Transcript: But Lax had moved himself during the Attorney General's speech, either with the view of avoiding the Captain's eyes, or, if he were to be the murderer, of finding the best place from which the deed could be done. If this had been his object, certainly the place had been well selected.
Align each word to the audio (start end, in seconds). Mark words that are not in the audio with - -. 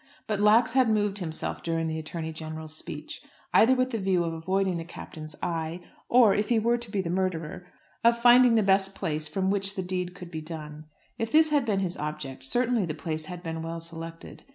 But 0.25 0.41
Lax 0.41 0.73
had 0.73 0.89
moved 0.89 1.19
himself 1.19 1.61
during 1.61 1.85
the 1.85 1.99
Attorney 1.99 2.33
General's 2.33 2.75
speech, 2.75 3.21
either 3.53 3.75
with 3.75 3.91
the 3.91 3.99
view 3.99 4.23
of 4.23 4.33
avoiding 4.33 4.77
the 4.77 4.83
Captain's 4.83 5.35
eyes, 5.43 5.81
or, 6.09 6.33
if 6.33 6.49
he 6.49 6.57
were 6.57 6.79
to 6.79 6.89
be 6.89 7.03
the 7.03 7.11
murderer, 7.11 7.67
of 8.03 8.17
finding 8.17 8.55
the 8.55 8.63
best 8.63 8.95
place 8.95 9.27
from 9.27 9.51
which 9.51 9.75
the 9.75 9.83
deed 9.83 10.15
could 10.15 10.31
be 10.31 10.41
done. 10.41 10.85
If 11.19 11.31
this 11.31 11.51
had 11.51 11.67
been 11.67 11.81
his 11.81 11.97
object, 11.97 12.43
certainly 12.43 12.87
the 12.87 12.95
place 12.95 13.25
had 13.25 13.43
been 13.43 13.61
well 13.61 13.79
selected. 13.79 14.43